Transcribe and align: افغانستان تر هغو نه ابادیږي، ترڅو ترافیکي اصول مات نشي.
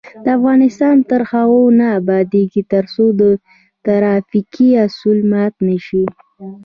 افغانستان 0.37 0.95
تر 1.09 1.21
هغو 1.31 1.63
نه 1.79 1.87
ابادیږي، 1.99 2.61
ترڅو 2.71 3.05
ترافیکي 3.85 4.69
اصول 4.85 5.19
مات 5.31 5.53
نشي. 5.67 6.03